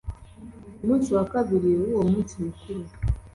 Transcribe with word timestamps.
Ku 0.77 0.83
munsi 0.89 1.07
wa 1.15 1.23
kabiri 1.33 1.69
w'uwo 1.79 2.03
munsi 2.11 2.33
mukuru 2.43 2.81